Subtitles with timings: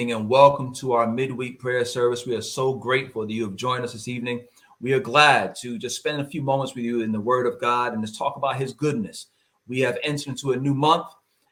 [0.00, 2.24] evening and welcome to our midweek prayer service.
[2.24, 4.46] We are so grateful that you have joined us this evening.
[4.80, 7.60] We are glad to just spend a few moments with you in the Word of
[7.60, 9.26] God and just talk about His goodness.
[9.68, 11.08] We have entered into a new month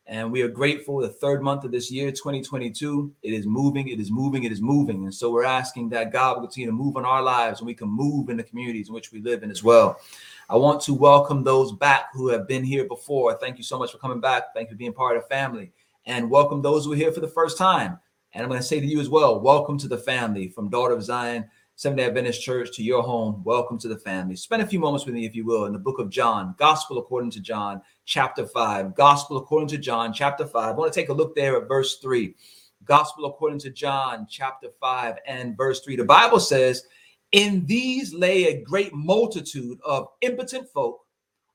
[0.07, 0.96] and we are grateful.
[0.96, 4.62] The third month of this year, 2022, it is moving, it is moving, it is
[4.62, 5.04] moving.
[5.04, 7.75] And so we're asking that God will continue to move in our lives and we
[7.75, 10.00] can move in the communities in which we live in as well.
[10.49, 13.35] I want to welcome those back who have been here before.
[13.35, 14.54] Thank you so much for coming back.
[14.54, 15.71] Thank you for being part of the family.
[16.07, 17.99] And welcome those who are here for the first time.
[18.35, 20.93] And I'm going to say to you as well, welcome to the family from Daughter
[20.93, 21.46] of Zion,
[21.77, 23.43] Seventh day Adventist Church to your home.
[23.43, 24.37] Welcome to the family.
[24.37, 26.99] Spend a few moments with me, if you will, in the book of John, Gospel
[26.99, 28.95] according to John, chapter 5.
[28.95, 30.54] Gospel according to John, chapter 5.
[30.63, 32.34] I want to take a look there at verse 3.
[32.84, 35.97] Gospel according to John, chapter 5 and verse 3.
[35.97, 36.84] The Bible says,
[37.33, 41.01] in these lay a great multitude of impotent folk,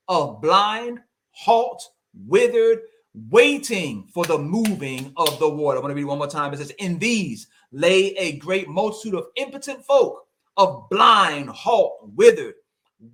[0.08, 0.98] of blind,
[1.30, 1.88] halt,
[2.26, 2.80] withered,
[3.14, 5.78] waiting for the moving of the water.
[5.78, 6.52] I want to read one more time.
[6.52, 10.26] It says, In these lay a great multitude of impotent folk,
[10.56, 12.54] of blind, halt, withered,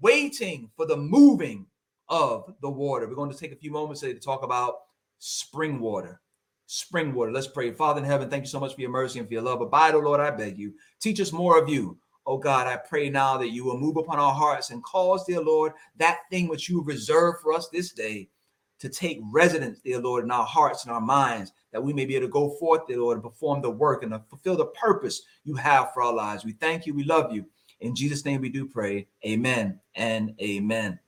[0.01, 1.67] waiting for the moving
[2.09, 3.07] of the water.
[3.07, 4.81] We're going to take a few moments today to talk about
[5.19, 6.21] spring water.
[6.67, 7.33] Spring water.
[7.33, 7.73] Let's pray.
[7.73, 9.61] Father in heaven, thank you so much for your mercy and for your love.
[9.61, 10.73] Abide, O Lord, I beg you.
[11.01, 11.99] Teach us more of you.
[12.27, 15.41] Oh God, I pray now that you will move upon our hearts and cause, dear
[15.41, 18.29] Lord, that thing which you reserved for us this day
[18.81, 22.17] to take residence, dear Lord, in our hearts and our minds, that we may be
[22.17, 25.23] able to go forth, dear Lord, and perform the work and to fulfill the purpose
[25.45, 26.45] you have for our lives.
[26.45, 26.95] We thank you.
[26.95, 27.45] We love you.
[27.81, 29.07] In Jesus' name we do pray.
[29.25, 30.99] Amen and amen.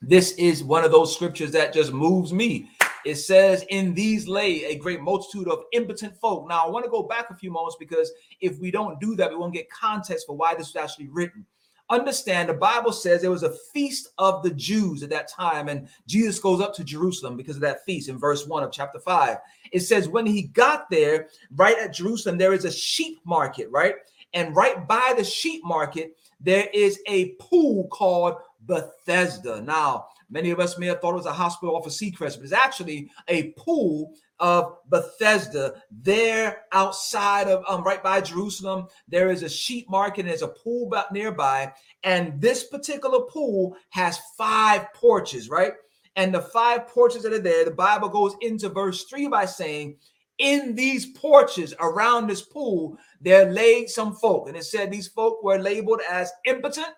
[0.00, 2.70] This is one of those scriptures that just moves me.
[3.04, 6.48] It says, In these lay a great multitude of impotent folk.
[6.48, 9.30] Now, I want to go back a few moments because if we don't do that,
[9.30, 11.44] we won't get context for why this was actually written.
[11.90, 15.88] Understand the Bible says there was a feast of the Jews at that time, and
[16.06, 19.38] Jesus goes up to Jerusalem because of that feast in verse 1 of chapter 5.
[19.72, 23.94] It says, When he got there, right at Jerusalem, there is a sheep market, right?
[24.34, 29.62] And right by the sheep market, there is a pool called Bethesda.
[29.62, 32.44] Now, many of us may have thought it was a hospital off of Seacrest, but
[32.44, 38.86] it's actually a pool of Bethesda there outside of um, right by Jerusalem.
[39.08, 41.72] There is a sheep market, and there's a pool about nearby.
[42.04, 45.72] And this particular pool has five porches, right?
[46.16, 49.96] And the five porches that are there, the Bible goes into verse three by saying,
[50.38, 54.48] in these porches around this pool, there laid some folk.
[54.48, 56.94] And it said these folk were labeled as impotent,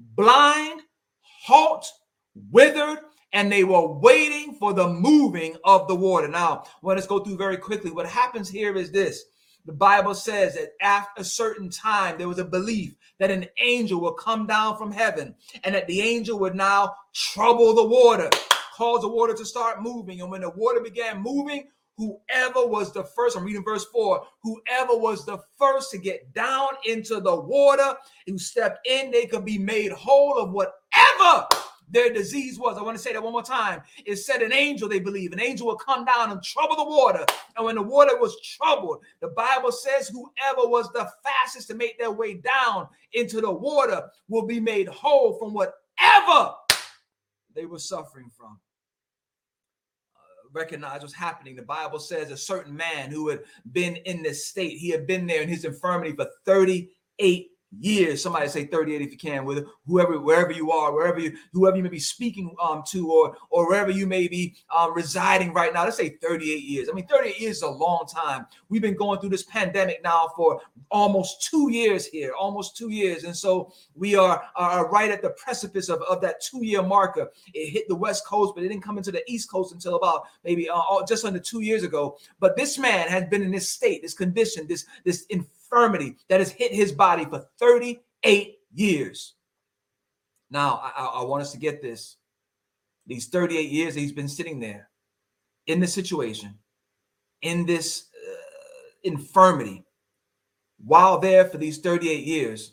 [0.00, 0.82] blind,
[1.20, 1.86] halt,
[2.50, 2.98] withered,
[3.34, 6.28] and they were waiting for the moving of the water.
[6.28, 7.90] Now, let us go through very quickly.
[7.90, 9.24] What happens here is this
[9.66, 14.00] the Bible says that after a certain time, there was a belief that an angel
[14.00, 15.34] will come down from heaven
[15.64, 18.30] and that the angel would now trouble the water,
[18.76, 20.20] cause the water to start moving.
[20.20, 24.96] And when the water began moving, whoever was the first, I'm reading verse four, whoever
[24.96, 27.94] was the first to get down into the water,
[28.26, 31.48] who stepped in, they could be made whole of whatever
[31.94, 32.76] their disease was.
[32.76, 33.82] I want to say that one more time.
[34.04, 37.24] It said an angel, they believe, an angel will come down and trouble the water.
[37.56, 41.98] And when the water was troubled, the Bible says whoever was the fastest to make
[41.98, 46.54] their way down into the water will be made whole from whatever
[47.54, 48.58] they were suffering from
[50.16, 51.54] uh, recognize what's happening.
[51.54, 55.26] The Bible says a certain man who had been in this state, he had been
[55.26, 58.22] there in his infirmity for 38 years.
[58.22, 61.82] Somebody say 38 if you can, with whoever, wherever you are, wherever you, whoever you
[61.82, 65.84] may be speaking um, to, or or wherever you may be um, residing right now.
[65.84, 66.88] Let's say 38 years.
[66.90, 68.46] I mean, 38 years is a long time.
[68.68, 73.24] We've been going through this pandemic now for almost two years here, almost two years,
[73.24, 77.30] and so we are are right at the precipice of, of that two year marker.
[77.52, 80.24] It hit the West Coast, but it didn't come into the East Coast until about
[80.44, 82.18] maybe uh, just under two years ago.
[82.40, 86.40] But this man has been in this state, this condition, this this in infirmity that
[86.40, 89.34] has hit his body for 38 years.
[90.50, 92.16] Now, I, I want us to get this.
[93.06, 94.88] These 38 years he's been sitting there
[95.66, 96.54] in this situation,
[97.42, 98.36] in this uh,
[99.02, 99.84] infirmity,
[100.84, 102.72] while there for these 38 years,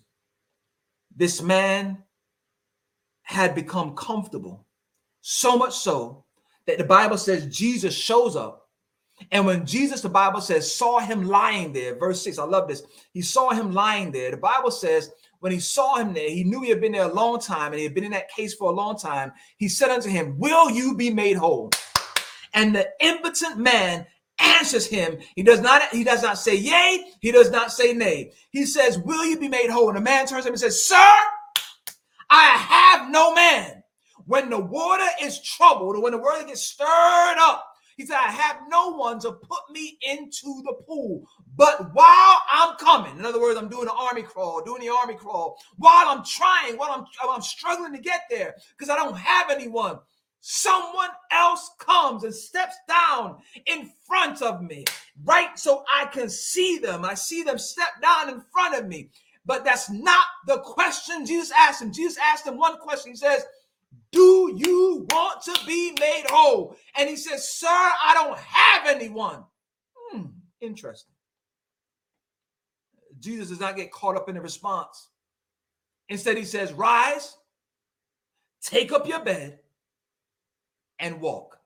[1.15, 2.03] this man
[3.23, 4.65] had become comfortable,
[5.21, 6.25] so much so
[6.65, 8.60] that the Bible says Jesus shows up
[9.29, 12.83] and when Jesus, the Bible says, saw him lying there, verse 6, I love this.
[13.13, 14.31] He saw him lying there.
[14.31, 17.13] The Bible says, when he saw him there, he knew he had been there a
[17.13, 19.31] long time and he had been in that case for a long time.
[19.57, 21.71] He said unto him, Will you be made whole?
[22.53, 24.05] And the impotent man
[24.37, 25.17] answers him.
[25.35, 28.33] He does not, he does not say yea, he does not say nay.
[28.51, 29.89] He says, Will you be made whole?
[29.89, 31.11] And the man turns to him and says, Sir,
[32.29, 33.83] I have no man.
[34.25, 37.65] When the water is troubled, or when the water gets stirred up,
[38.01, 41.23] He said, I have no one to put me into the pool.
[41.55, 45.13] But while I'm coming, in other words, I'm doing the army crawl, doing the army
[45.13, 49.51] crawl, while I'm trying, while I'm, I'm struggling to get there because I don't have
[49.51, 49.99] anyone,
[50.39, 53.37] someone else comes and steps down
[53.67, 54.83] in front of me,
[55.23, 55.59] right?
[55.59, 57.05] So I can see them.
[57.05, 59.11] I see them step down in front of me.
[59.45, 61.93] But that's not the question Jesus asked him.
[61.93, 63.11] Jesus asked him one question.
[63.11, 63.45] He says,
[64.11, 66.75] Do you want to be made whole?
[66.97, 69.43] And he says, Sir, I don't have anyone.
[69.95, 70.27] Hmm,
[70.59, 71.13] interesting.
[73.19, 75.09] Jesus does not get caught up in the response.
[76.09, 77.37] Instead, he says, Rise,
[78.61, 79.59] take up your bed,
[80.99, 81.57] and walk.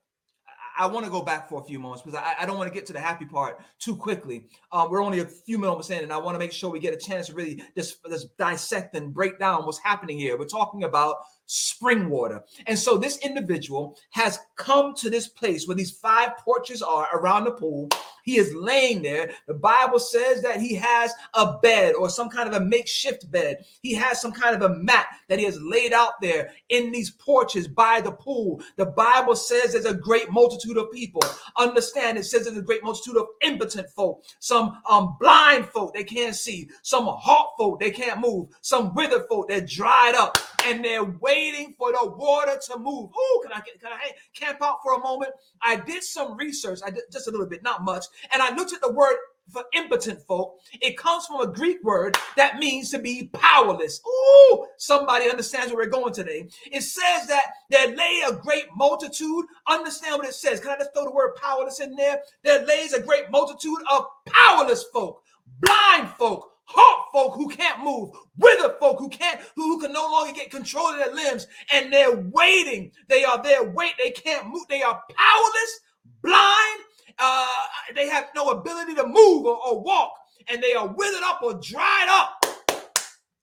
[0.77, 2.73] I want to go back for a few moments because I, I don't want to
[2.73, 4.47] get to the happy part too quickly.
[4.71, 6.93] Uh, we're only a few moments in, and I want to make sure we get
[6.93, 10.37] a chance to really just, just dissect and break down what's happening here.
[10.37, 12.43] We're talking about spring water.
[12.67, 17.45] And so this individual has come to this place where these five porches are around
[17.45, 17.89] the pool.
[18.23, 19.29] He is laying there.
[19.47, 23.63] The Bible says that he has a bed or some kind of a makeshift bed.
[23.81, 27.11] He has some kind of a mat that he has laid out there in these
[27.11, 28.61] porches by the pool.
[28.77, 31.21] The Bible says there's a great multitude of people.
[31.57, 36.03] Understand it says there's a great multitude of impotent folk, some um, blind folk they
[36.03, 40.83] can't see, some halt folk they can't move, some withered folk they're dried up and
[40.83, 41.34] they're waiting
[41.77, 43.09] for the water to move.
[43.15, 45.31] Oh, can I get, can I camp out for a moment?
[45.61, 46.79] I did some research.
[46.85, 49.15] I did just a little bit, not much, and I looked at the word
[49.51, 50.59] for impotent folk.
[50.81, 54.01] It comes from a Greek word that means to be powerless.
[54.05, 56.47] Oh, somebody understands where we're going today.
[56.71, 59.45] It says that there lay a great multitude.
[59.67, 60.59] Understand what it says.
[60.59, 62.21] Can I just throw the word powerless in there?
[62.43, 65.21] There lays a great multitude of powerless folk,
[65.59, 70.33] blind folk, halt folk who can't move, withered folk who can't, who, can no longer
[70.33, 72.91] get control of their limbs, and they're waiting.
[73.07, 74.63] They are there, wait, they can't move.
[74.69, 75.79] They are powerless,
[76.21, 76.79] blind,
[77.19, 77.47] uh,
[77.95, 80.13] they have no ability to move or, or walk,
[80.49, 82.45] and they are withered up or dried up.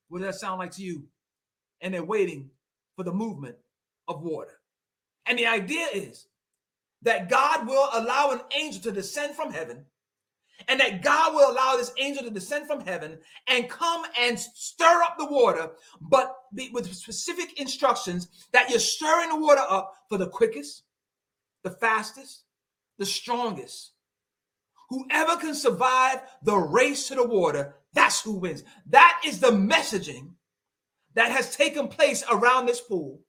[0.09, 1.05] What does that sound like to you?
[1.81, 2.51] And they're waiting
[2.97, 3.57] for the movement
[4.09, 4.61] of water.
[5.27, 6.27] And the idea is
[7.03, 9.87] that God will allow an angel to descend from heaven
[10.69, 13.19] and that God will allow this angel to descend from heaven
[13.49, 15.71] and come and stir up the water,
[16.01, 16.35] but
[16.73, 20.85] with specific instructions that you're stirring the water up for the quickest,
[21.65, 22.45] the fastest,
[22.99, 23.93] the strongest.
[24.91, 28.63] Whoever can survive the race to the water, that's who wins.
[28.87, 30.33] That is the messaging
[31.15, 33.21] that has taken place around this pool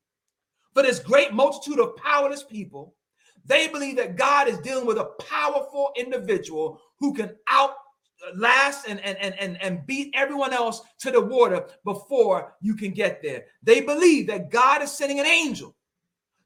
[0.74, 2.96] for this great multitude of powerless people.
[3.46, 9.18] They believe that God is dealing with a powerful individual who can outlast and, and,
[9.18, 13.46] and, and, and beat everyone else to the water before you can get there.
[13.62, 15.76] They believe that God is sending an angel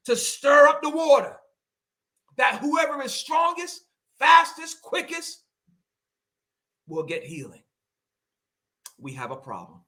[0.04, 1.36] to stir up the water,
[2.36, 3.84] that whoever is strongest,
[4.18, 5.42] fastest, quickest
[6.88, 7.62] will get healing.
[8.98, 9.80] We have a problem.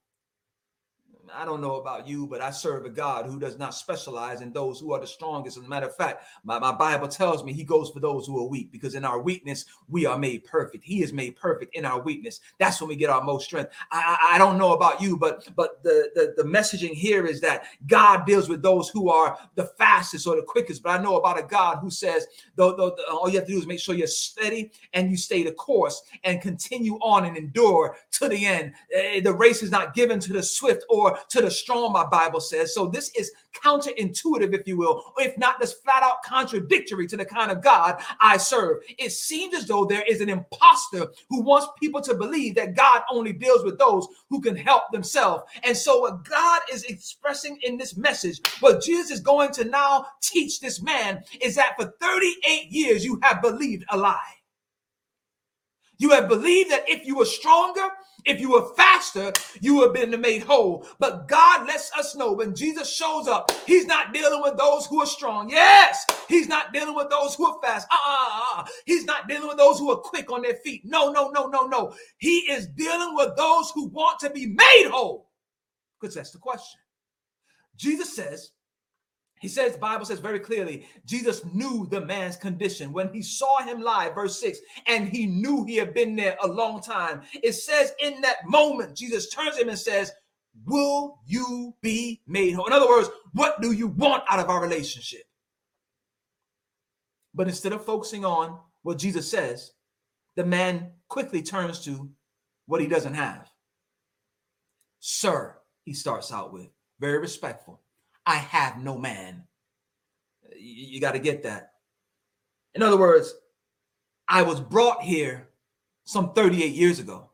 [1.33, 4.51] I don't know about you, but I serve a God who does not specialize in
[4.51, 5.57] those who are the strongest.
[5.57, 8.39] As a matter of fact, my, my Bible tells me he goes for those who
[8.39, 10.83] are weak because in our weakness, we are made perfect.
[10.83, 12.41] He is made perfect in our weakness.
[12.59, 13.71] That's when we get our most strength.
[13.91, 17.41] I, I, I don't know about you, but but the, the, the messaging here is
[17.41, 20.83] that God deals with those who are the fastest or the quickest.
[20.83, 23.59] But I know about a God who says, though, though, all you have to do
[23.59, 27.97] is make sure you're steady and you stay the course and continue on and endure
[28.11, 28.73] to the end.
[28.93, 32.39] Eh, the race is not given to the swift or to the strong, my Bible
[32.39, 32.73] says.
[32.73, 37.25] So this is counterintuitive, if you will, if not just flat out contradictory to the
[37.25, 38.83] kind of God I serve.
[38.97, 43.01] It seems as though there is an impostor who wants people to believe that God
[43.09, 45.43] only deals with those who can help themselves.
[45.63, 50.05] And so, what God is expressing in this message, what Jesus is going to now
[50.21, 54.17] teach this man, is that for 38 years you have believed a lie.
[55.97, 57.87] You have believed that if you were stronger,
[58.25, 60.85] if you were faster, you would have been made whole.
[60.99, 65.01] But God lets us know when Jesus shows up, He's not dealing with those who
[65.01, 65.49] are strong.
[65.49, 67.87] Yes, He's not dealing with those who are fast.
[67.91, 68.65] Uh-uh.
[68.85, 70.81] He's not dealing with those who are quick on their feet.
[70.85, 71.93] No, no, no, no, no.
[72.17, 75.29] He is dealing with those who want to be made whole.
[75.99, 76.79] Because that's the question.
[77.75, 78.51] Jesus says,
[79.41, 83.81] he says, Bible says very clearly, Jesus knew the man's condition when he saw him
[83.81, 87.23] lie, verse 6, and he knew he had been there a long time.
[87.41, 90.11] It says, in that moment, Jesus turns him and says,
[90.65, 92.67] Will you be made whole?
[92.67, 95.23] In other words, what do you want out of our relationship?
[97.33, 99.71] But instead of focusing on what Jesus says,
[100.35, 102.11] the man quickly turns to
[102.67, 103.49] what he doesn't have.
[104.99, 106.67] Sir, he starts out with,
[106.99, 107.80] very respectful.
[108.25, 109.43] I have no man.
[110.55, 111.71] You, you got to get that.
[112.73, 113.33] In other words,
[114.27, 115.49] I was brought here
[116.05, 117.31] some 38 years ago,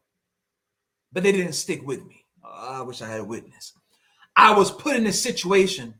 [1.11, 2.25] but they didn't stick with me.
[2.43, 3.73] Oh, I wish I had a witness.
[4.35, 5.93] I was put in this situation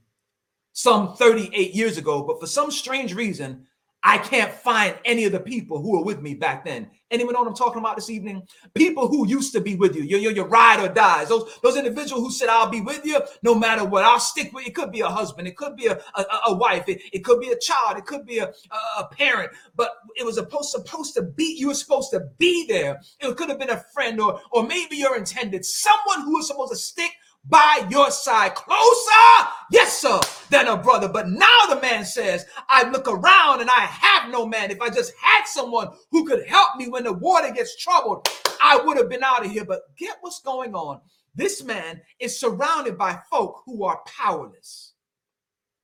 [0.73, 3.66] some 38 years ago, but for some strange reason,
[4.07, 6.89] I can't find any of the people who were with me back then.
[7.11, 8.41] Anyone know what I'm talking about this evening?
[8.73, 11.27] People who used to be with you, your, your, your ride or dies.
[11.27, 14.05] Those, those individuals who said, I'll be with you no matter what.
[14.05, 14.69] I'll stick with you.
[14.69, 15.45] It could be a husband.
[15.45, 16.87] It could be a, a, a wife.
[16.87, 17.97] It, it could be a child.
[17.97, 18.53] It could be a,
[18.97, 19.51] a, parent.
[19.75, 23.01] But it was supposed, supposed to be, you were supposed to be there.
[23.19, 26.71] It could have been a friend or, or maybe your intended, someone who was supposed
[26.71, 27.11] to stick
[27.49, 31.07] by your side, closer, yes, sir, than a brother.
[31.07, 34.71] But now the man says, I look around and I have no man.
[34.71, 38.27] If I just had someone who could help me when the water gets troubled,
[38.61, 39.65] I would have been out of here.
[39.65, 40.99] But get what's going on.
[41.35, 44.93] This man is surrounded by folk who are powerless.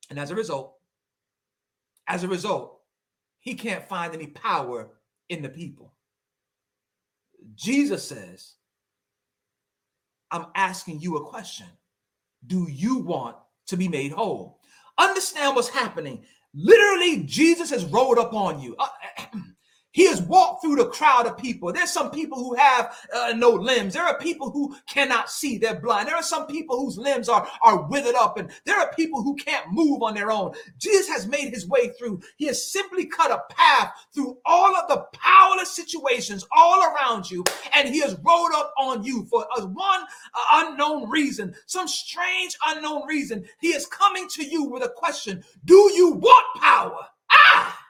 [0.10, 0.76] And as a result,
[2.08, 2.80] as a result,
[3.40, 4.90] he can't find any power
[5.30, 5.94] in the people.
[7.56, 8.56] Jesus says,
[10.34, 11.68] I'm asking you a question.
[12.48, 13.38] Do you want
[13.68, 14.60] to be made whole?
[14.98, 16.26] Understand what's happening.
[16.56, 18.76] Literally, Jesus has rolled up on you.
[18.78, 18.88] Uh,
[19.94, 21.72] He has walked through the crowd of people.
[21.72, 23.94] There's some people who have uh, no limbs.
[23.94, 25.60] There are people who cannot see.
[25.60, 26.08] They're blind.
[26.08, 29.36] There are some people whose limbs are, are withered up, and there are people who
[29.36, 30.54] can't move on their own.
[30.80, 32.22] Jesus has made his way through.
[32.38, 37.44] He has simply cut a path through all of the powerless situations all around you,
[37.76, 40.02] and he has rolled up on you for a one
[40.34, 43.46] uh, unknown reason, some strange unknown reason.
[43.62, 46.98] He is coming to you with a question Do you want power?
[47.32, 47.83] Ah!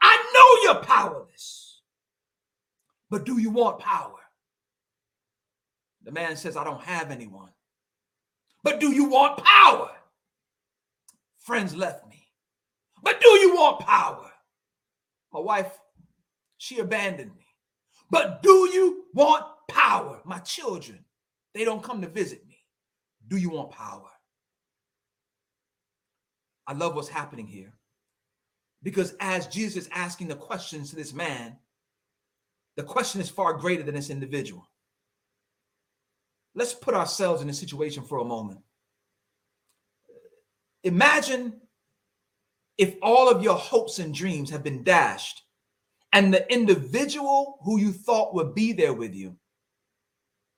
[0.00, 1.80] I know you're powerless,
[3.10, 4.16] but do you want power?
[6.02, 7.50] The man says, I don't have anyone.
[8.62, 9.90] But do you want power?
[11.38, 12.28] Friends left me.
[13.02, 14.30] But do you want power?
[15.32, 15.78] My wife,
[16.58, 17.46] she abandoned me.
[18.10, 20.20] But do you want power?
[20.24, 21.04] My children,
[21.54, 22.56] they don't come to visit me.
[23.28, 24.08] Do you want power?
[26.66, 27.72] I love what's happening here.
[28.82, 31.56] Because as Jesus is asking the questions to this man,
[32.76, 34.66] the question is far greater than this individual.
[36.54, 38.60] Let's put ourselves in a situation for a moment.
[40.82, 41.60] Imagine
[42.78, 45.42] if all of your hopes and dreams have been dashed,
[46.12, 49.36] and the individual who you thought would be there with you,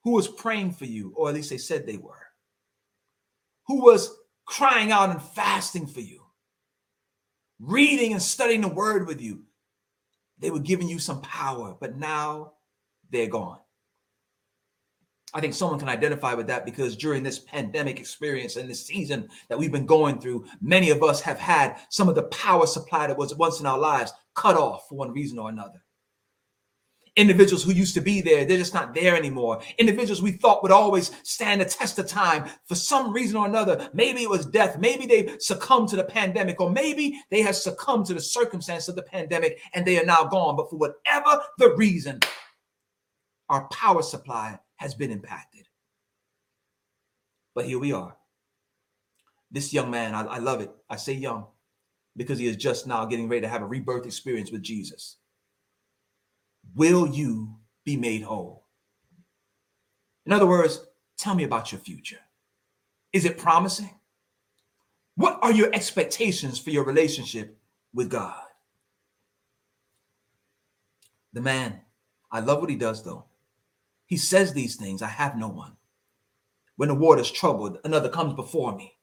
[0.04, 2.26] who was praying for you, or at least they said they were,
[3.66, 6.21] who was crying out and fasting for you,
[7.62, 9.42] reading and studying the word with you.
[10.38, 12.54] They were giving you some power, but now
[13.10, 13.58] they're gone.
[15.34, 19.28] I think someone can identify with that because during this pandemic experience and this season
[19.48, 23.06] that we've been going through, many of us have had some of the power supply
[23.06, 25.82] that was once in our lives cut off for one reason or another
[27.16, 29.60] individuals who used to be there they're just not there anymore.
[29.78, 33.90] Individuals we thought would always stand the test of time for some reason or another.
[33.92, 34.78] Maybe it was death.
[34.78, 38.96] Maybe they succumbed to the pandemic or maybe they have succumbed to the circumstance of
[38.96, 40.56] the pandemic and they are now gone.
[40.56, 42.20] But for whatever the reason
[43.48, 45.66] our power supply has been impacted.
[47.54, 48.16] But here we are.
[49.50, 50.70] This young man I, I love it.
[50.88, 51.46] I say young
[52.16, 55.16] because he is just now getting ready to have a rebirth experience with jesus
[56.74, 58.66] will you be made whole?
[60.26, 60.86] In other words,
[61.18, 62.20] tell me about your future.
[63.12, 63.94] Is it promising?
[65.16, 67.58] What are your expectations for your relationship
[67.92, 68.42] with God?
[71.32, 71.80] The man,
[72.30, 73.24] I love what he does though.
[74.06, 75.76] He says these things I have no one.
[76.76, 78.94] When the water's troubled, another comes before me.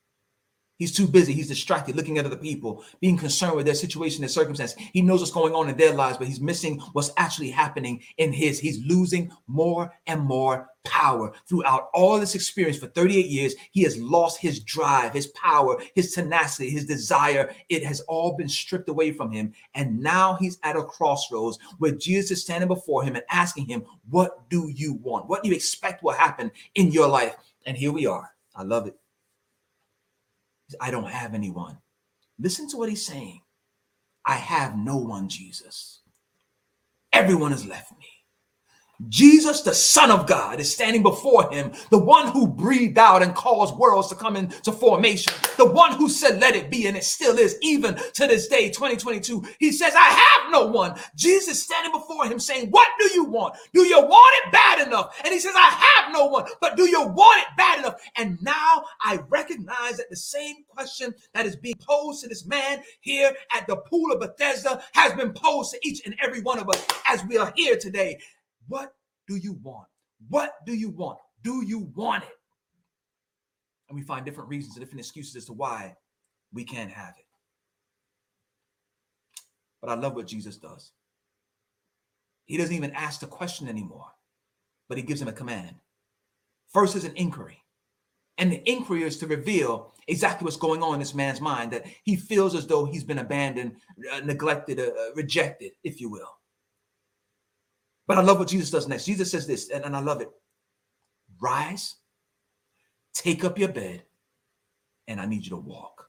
[0.79, 1.33] He's too busy.
[1.33, 4.75] He's distracted, looking at other people, being concerned with their situation, their circumstance.
[4.93, 8.31] He knows what's going on in their lives, but he's missing what's actually happening in
[8.31, 8.59] his.
[8.59, 11.33] He's losing more and more power.
[11.50, 16.13] Throughout all this experience for 38 years, he has lost his drive, his power, his
[16.13, 17.53] tenacity, his desire.
[17.67, 19.51] It has all been stripped away from him.
[19.75, 23.83] And now he's at a crossroads where Jesus is standing before him and asking him,
[24.09, 25.27] What do you want?
[25.27, 27.36] What do you expect will happen in your life?
[27.65, 28.33] And here we are.
[28.55, 28.95] I love it.
[30.81, 31.77] I don't have anyone.
[32.39, 33.41] Listen to what he's saying.
[34.25, 36.01] I have no one, Jesus.
[37.13, 38.07] Everyone has left me.
[39.08, 43.34] Jesus, the Son of God, is standing before him, the one who breathed out and
[43.34, 47.06] caused worlds to come into formation, the one who said, Let it be, and it
[47.06, 49.46] still is, even to this day, 2022.
[49.58, 51.00] He says, I have no one.
[51.15, 53.56] Jesus standing before him saying, What do you want?
[53.74, 55.18] Do you want it bad enough?
[55.24, 58.01] And he says, I have no one, but do you want it bad enough?
[58.18, 62.84] And now I recognize that the same question that is being posed to this man
[63.00, 66.68] here at the pool of Bethesda has been posed to each and every one of
[66.68, 68.20] us as we are here today.
[68.69, 68.93] What
[69.27, 69.88] do you want?
[70.29, 71.17] What do you want?
[71.43, 72.29] Do you want it?
[73.89, 75.95] And we find different reasons and different excuses as to why
[76.53, 77.25] we can't have it.
[79.81, 80.91] But I love what Jesus does.
[82.45, 84.07] He doesn't even ask the question anymore,
[84.88, 85.75] but he gives him a command.
[86.71, 87.63] First is an inquiry.
[88.38, 91.85] And the inquiry is to reveal exactly what's going on in this man's mind that
[92.03, 93.75] he feels as though he's been abandoned,
[94.13, 96.38] uh, neglected, uh, uh rejected, if you will.
[98.10, 99.06] But I love what Jesus does next.
[99.06, 100.30] Jesus says this, and, and I love it
[101.39, 101.96] rise,
[103.13, 104.04] take up your bed,
[105.08, 106.08] and I need you to walk.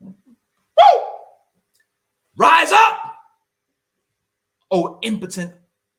[0.00, 0.14] Woo!
[2.36, 3.16] Rise up,
[4.70, 5.52] oh impotent,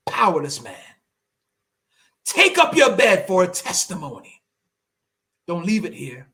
[0.08, 0.76] powerless man.
[2.24, 4.42] Take up your bed for a testimony.
[5.46, 6.28] Don't leave it here.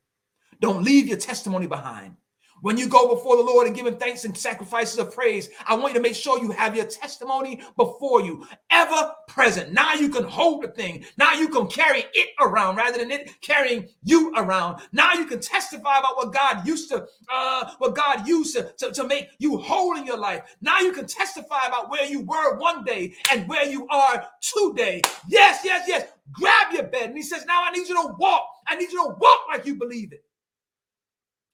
[0.60, 2.14] Don't leave your testimony behind.
[2.62, 5.74] When you go before the Lord and give him thanks and sacrifices of praise, I
[5.74, 9.72] want you to make sure you have your testimony before you, ever present.
[9.72, 11.04] Now you can hold the thing.
[11.16, 14.82] Now you can carry it around rather than it carrying you around.
[14.92, 18.92] Now you can testify about what God used to, uh, what God used to, to,
[18.92, 20.42] to make you whole in your life.
[20.60, 25.00] Now you can testify about where you were one day and where you are today.
[25.28, 26.08] Yes, yes, yes.
[26.32, 27.10] Grab your bed.
[27.10, 28.46] And he says, Now I need you to walk.
[28.66, 30.24] I need you to walk like you believe it.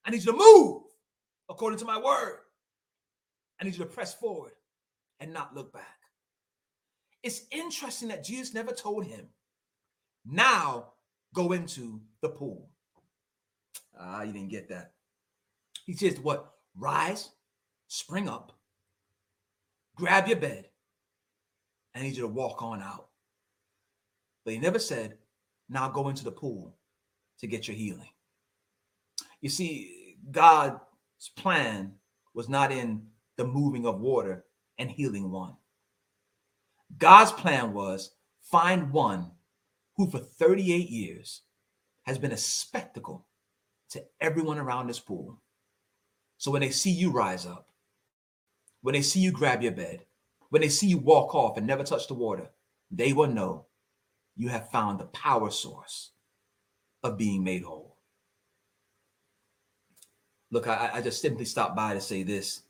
[0.05, 0.84] I need you to move
[1.49, 2.39] according to my word.
[3.61, 4.53] I need you to press forward
[5.21, 5.99] and not look back.
[7.23, 9.27] It's interesting that Jesus never told him,
[10.27, 10.93] now
[11.35, 12.69] go into the pool.
[13.99, 14.93] Ah, you didn't get that.
[15.87, 16.53] He says, what?
[16.77, 17.31] Rise,
[17.89, 18.53] spring up,
[19.95, 20.69] grab your bed.
[21.95, 23.09] And I need you to walk on out.
[24.45, 25.17] But he never said,
[25.69, 26.75] now go into the pool
[27.39, 28.09] to get your healing.
[29.41, 30.81] You see, God
[31.29, 31.93] plan
[32.35, 33.07] was not in
[33.37, 34.45] the moving of water
[34.79, 35.55] and healing one.
[36.99, 38.11] God's plan was
[38.43, 39.31] find one
[39.97, 41.43] who for 38 years
[42.05, 43.27] has been a spectacle
[43.91, 45.41] to everyone around this pool.
[46.39, 47.69] So when they see you rise up,
[48.83, 50.05] when they see you grab your bed,
[50.51, 52.51] when they see you walk off and never touch the water,
[52.91, 53.67] they will know
[54.37, 56.11] you have found the power source
[57.03, 57.84] of being made whole.
[60.55, 62.63] Look, I, I just simply stopped by to say this.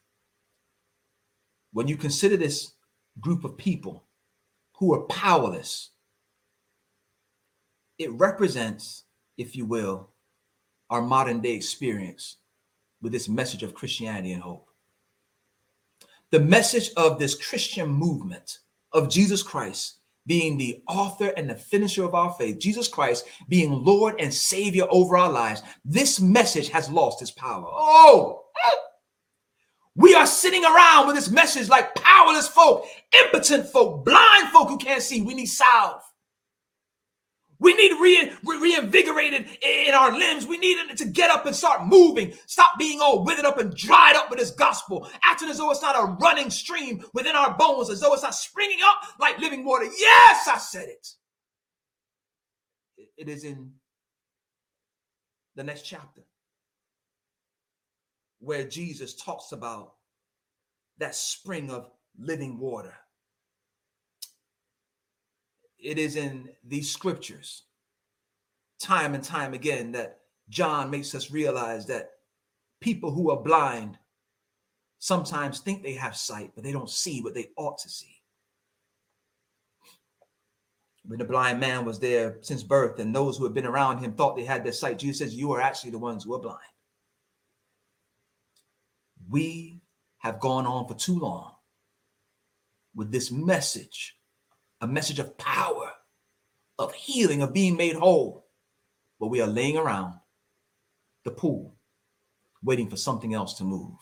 [1.75, 2.73] When you consider this
[3.21, 4.05] group of people
[4.79, 5.91] who are powerless,
[7.99, 9.05] it represents,
[9.37, 10.09] if you will,
[10.89, 12.39] our modern day experience
[13.03, 14.71] with this message of Christianity and hope.
[16.31, 18.61] The message of this Christian movement
[18.93, 23.85] of Jesus Christ being the author and the finisher of our faith, Jesus Christ being
[23.85, 27.67] Lord and Savior over our lives, this message has lost its power.
[27.69, 28.41] Oh,
[29.97, 32.87] we are sitting around with this message like powerless folk,
[33.25, 35.23] impotent folk, blind folk who can't see.
[35.23, 36.03] We need salve.
[37.61, 40.47] We need re- re- reinvigorated in our limbs.
[40.47, 42.35] We need to get up and start moving.
[42.47, 45.83] Stop being all withered up and dried up with this gospel, acting as though it's
[45.83, 49.65] not a running stream within our bones, as though it's not springing up like living
[49.65, 49.85] water.
[49.85, 51.07] Yes, I said it.
[53.17, 53.73] It is in
[55.55, 56.23] the next chapter
[58.41, 59.95] where Jesus talks about
[60.99, 62.95] that spring of living water
[65.85, 67.65] it is in these scriptures,
[68.81, 72.11] time and time again, that John makes us realize that
[72.81, 73.99] people who are blind
[74.99, 78.23] sometimes think they have sight, but they don't see what they ought to see.
[81.07, 84.15] When the blind man was there since birth, and those who had been around him
[84.15, 86.59] thought they had their sight, Jesus says, You are actually the ones who are blind.
[89.29, 89.83] We
[90.19, 91.53] have gone on for too long
[92.95, 94.17] with this message
[94.85, 95.91] a message of power,
[96.79, 98.47] of healing, of being made whole.
[99.19, 100.15] But we are laying around
[101.25, 101.75] the pool,
[102.63, 103.97] waiting for something else to move.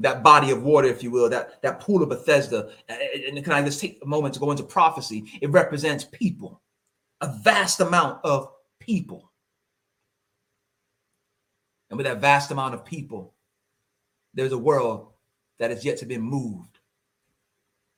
[0.00, 2.70] That body of water, if you will, that, that pool of Bethesda.
[2.88, 5.24] And can I just take a moment to go into prophecy?
[5.40, 6.60] It represents people,
[7.20, 8.48] a vast amount of
[8.80, 9.30] people.
[11.90, 13.34] And with that vast amount of people,
[14.34, 15.12] there's a world
[15.60, 16.73] that has yet to be moved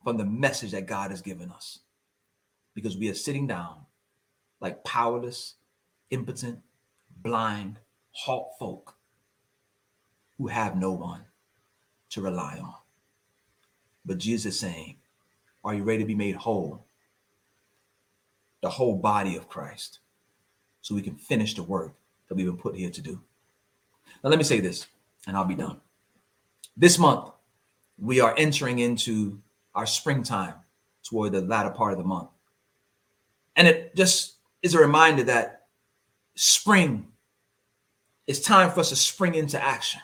[0.06, 1.80] from the message that God has given us.
[2.74, 3.74] because we are sitting down
[4.60, 5.54] like powerless,
[6.10, 6.60] impotent,
[7.22, 7.80] blind,
[8.12, 8.94] halt folk
[10.38, 11.24] who have no one
[12.10, 12.74] to rely on.
[14.04, 14.98] But Jesus is saying,
[15.64, 16.86] Are you ready to be made whole?
[18.62, 19.98] The whole body of Christ,
[20.82, 21.96] so we can finish the work
[22.28, 23.20] that we've been put here to do.
[24.22, 24.86] Now, let me say this,
[25.26, 25.80] and I'll be done.
[26.76, 27.30] This month,
[27.98, 29.42] we are entering into
[29.76, 30.54] our springtime
[31.04, 32.30] toward the latter part of the month.
[33.54, 35.66] And it just is a reminder that
[36.34, 37.06] spring
[38.26, 40.00] is time for us to spring into action.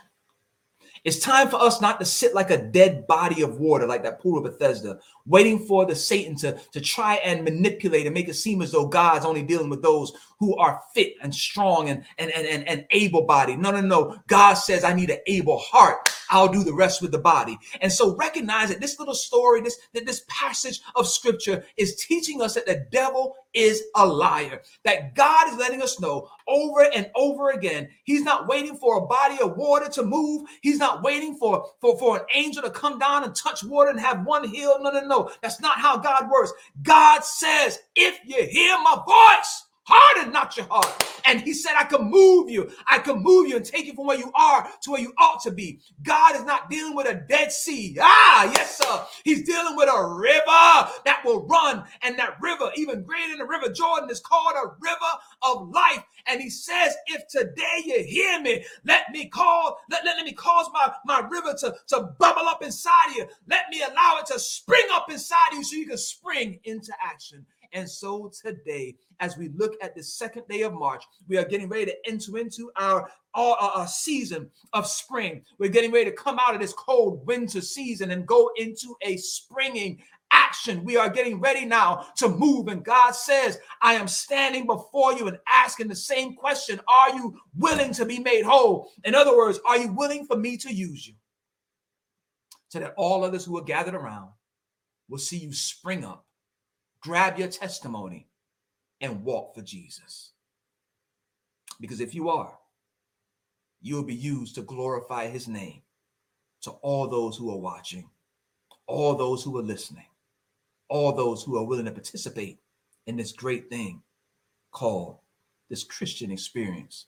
[1.05, 4.21] It's time for us not to sit like a dead body of water, like that
[4.21, 8.35] pool of Bethesda, waiting for the Satan to, to try and manipulate and make it
[8.35, 12.33] seem as though God's only dealing with those who are fit and strong and, and,
[12.33, 13.61] and, and, and able bodied.
[13.61, 14.19] No, no, no.
[14.27, 16.09] God says, I need an able heart.
[16.31, 17.57] I'll do the rest with the body.
[17.81, 22.43] And so recognize that this little story, this, that this passage of scripture is teaching
[22.43, 24.63] us that the devil is a liar.
[24.85, 27.89] That God is letting us know over and over again.
[28.03, 30.49] He's not waiting for a body of water to move.
[30.63, 34.01] He's not waiting for, for, for an angel to come down and touch water and
[34.01, 34.77] have one heal.
[34.81, 35.31] No, no, no.
[35.41, 36.53] That's not how God works.
[36.83, 39.67] God says, if you hear my voice,
[40.57, 41.05] Your heart.
[41.27, 42.71] And he said, I can move you.
[42.89, 45.43] I can move you and take you from where you are to where you ought
[45.45, 45.81] to be.
[46.03, 47.97] God is not dealing with a dead sea.
[48.01, 49.05] Ah, yes, sir.
[49.25, 51.85] He's dealing with a river that will run.
[52.03, 55.13] And that river, even greater than the river Jordan, is called a river
[55.43, 56.05] of life.
[56.27, 60.33] And he says, if today you hear me, let me call, let, let, let me
[60.33, 63.27] cause my, my river to, to bubble up inside of you.
[63.49, 66.93] Let me allow it to spring up inside of you so you can spring into
[67.03, 67.47] action.
[67.73, 71.69] And so today, as we look at the second day of March, we are getting
[71.69, 75.43] ready to enter into our, our, our season of spring.
[75.59, 79.17] We're getting ready to come out of this cold winter season and go into a
[79.17, 80.85] springing action.
[80.85, 82.69] We are getting ready now to move.
[82.69, 87.39] And God says, I am standing before you and asking the same question Are you
[87.57, 88.91] willing to be made whole?
[89.05, 91.15] In other words, are you willing for me to use you?
[92.69, 94.31] So that all others who are gathered around
[95.09, 96.27] will see you spring up
[97.03, 98.27] grab your testimony
[99.01, 100.33] and walk for Jesus.
[101.81, 102.57] Because if you are,
[103.81, 105.83] you will be used to glorify his name
[106.63, 108.09] to all those who are watching,
[108.87, 110.07] all those who are listening,
[110.89, 112.59] all those who are willing to participate
[113.07, 114.01] in this great thing
[114.71, 115.19] called
[115.69, 117.07] this Christian experience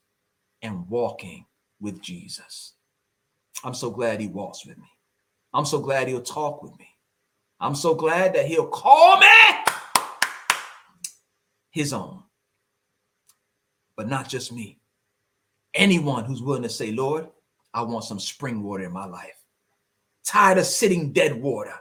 [0.63, 1.47] and walking
[1.81, 2.73] with Jesus.
[3.63, 4.89] I'm so glad he walks with me.
[5.53, 6.89] I'm so glad he'll talk with me.
[7.61, 9.64] I'm so glad that he'll call me
[11.75, 12.23] his own.
[13.97, 14.79] But not just me.
[15.75, 17.27] Anyone who's willing to say, Lord,
[17.75, 19.35] I want some spring water in my life.
[20.25, 21.75] Tired of sitting dead water.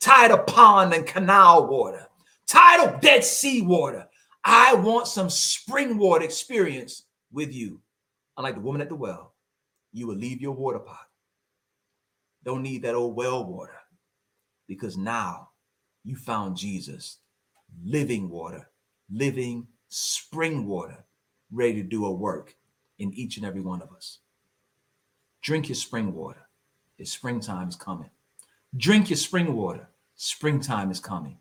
[0.00, 2.06] Tired of pond and canal water.
[2.46, 4.06] Tired of dead sea water.
[4.44, 7.80] I want some spring water experience with you.
[8.36, 9.34] Unlike the woman at the well,
[9.92, 11.08] you will leave your water pot.
[12.44, 13.80] Don't need that old well water
[14.68, 15.48] because now
[16.04, 17.18] you found Jesus,
[17.84, 18.68] living water
[19.10, 21.04] living spring water
[21.50, 22.56] ready to do a work
[22.98, 24.18] in each and every one of us.
[25.42, 26.48] Drink your spring water.
[26.98, 28.10] Your springtime is coming.
[28.76, 29.88] Drink your spring water.
[30.16, 31.38] Springtime is coming.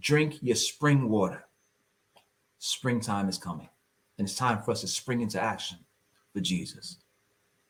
[0.00, 1.44] Drink your spring water.
[2.58, 3.68] Springtime is coming.
[4.18, 5.78] And it's time for us to spring into action
[6.32, 6.96] for Jesus.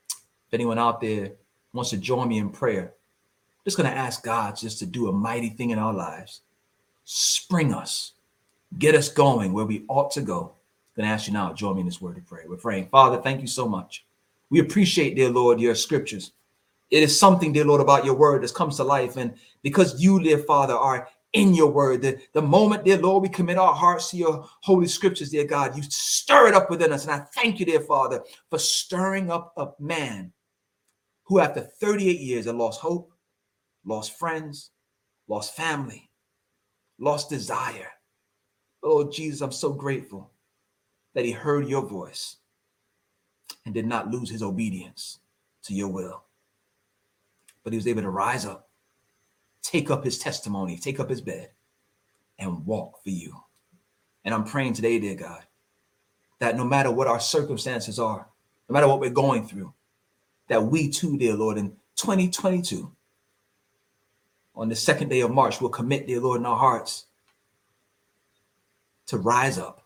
[0.09, 1.33] If anyone out there
[1.73, 5.09] wants to join me in prayer, I'm just going to ask God just to do
[5.09, 6.41] a mighty thing in our lives.
[7.05, 8.13] Spring us
[8.77, 10.55] get us going where we ought to go.
[10.97, 12.45] Going to ask you now, join me in this word of prayer.
[12.49, 12.89] We're praying.
[12.89, 14.05] Father, thank you so much.
[14.51, 16.33] We appreciate, dear Lord, your scriptures.
[16.91, 19.17] It is something, dear Lord, about your word that comes to life.
[19.17, 23.29] And because you, dear Father, are in your word, the, the moment, dear Lord, we
[23.29, 27.05] commit our hearts to your holy scriptures, dear God, you stir it up within us.
[27.05, 30.33] And I thank you, dear Father, for stirring up a man
[31.25, 33.13] who, after 38 years, had lost hope,
[33.85, 34.71] lost friends,
[35.29, 36.11] lost family,
[36.99, 37.93] lost desire
[38.83, 40.31] Oh, Jesus, I'm so grateful
[41.15, 42.37] that he heard your voice
[43.65, 45.19] and did not lose his obedience
[45.65, 46.23] to your will.
[47.65, 48.69] But he was able to rise up,
[49.63, 51.51] take up his testimony, take up his bed,
[52.39, 53.35] and walk for you.
[54.25, 55.45] And I'm praying today, dear God,
[56.39, 58.29] that no matter what our circumstances are,
[58.69, 59.75] no matter what we're going through,
[60.49, 62.91] that we too, dear Lord, in 2022,
[64.55, 67.07] on the second day of March, will commit, dear Lord, in our hearts
[69.09, 69.83] to rise up,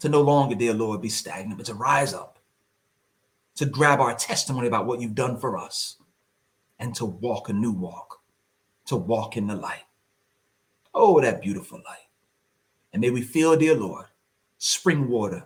[0.00, 2.38] to no longer, dear Lord, be stagnant, but to rise up,
[3.54, 5.98] to grab our testimony about what you've done for us,
[6.78, 8.20] and to walk a new walk,
[8.86, 9.84] to walk in the light.
[10.94, 12.08] Oh, that beautiful light.
[12.92, 14.06] And may we feel, dear Lord,
[14.58, 15.44] spring water,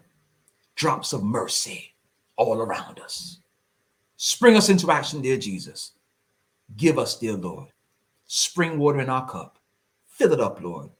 [0.76, 1.92] drops of mercy
[2.36, 3.40] all around us.
[4.16, 5.92] Spring us into action, dear Jesus.
[6.76, 7.68] Give us, dear Lord,
[8.26, 9.58] spring water in our cup.
[10.06, 10.90] Fill it up, Lord.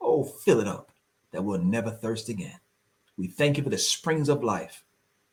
[0.00, 0.88] Oh, fill it up
[1.32, 2.58] that we'll never thirst again.
[3.16, 4.84] We thank you for the springs of life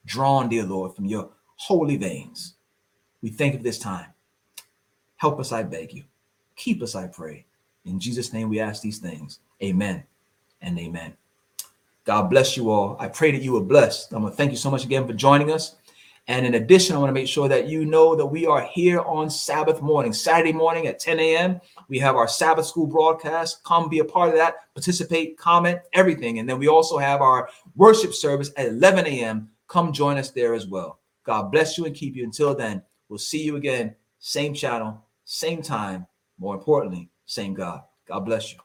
[0.06, 2.56] drawn, dear Lord, from your holy veins.
[3.22, 4.08] We thank you for this time.
[5.18, 6.04] Help us, I beg you.
[6.56, 7.46] Keep us, I pray.
[7.86, 9.40] In Jesus' name we ask these things.
[9.64, 10.04] Amen
[10.62, 11.16] and amen.
[12.04, 12.98] God bless you all.
[13.00, 14.14] I pray that you were blessed.
[14.14, 15.76] I'm going to thank you so much again for joining us.
[16.28, 19.00] And in addition, I want to make sure that you know that we are here
[19.02, 21.62] on Sabbath morning, Saturday morning at 10 a.m.
[21.88, 23.64] We have our Sabbath school broadcast.
[23.64, 26.40] Come be a part of that, participate, comment, everything.
[26.40, 29.50] And then we also have our worship service at 11 a.m.
[29.68, 31.00] Come join us there as well.
[31.26, 32.24] God bless you and keep you.
[32.24, 36.08] Until then, we'll see you again, same channel, same time.
[36.40, 37.82] More importantly, same God.
[38.08, 38.60] God bless you.